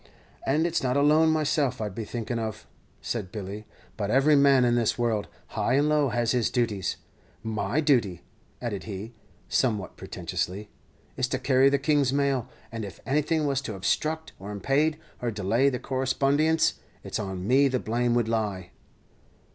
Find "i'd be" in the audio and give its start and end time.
1.79-2.05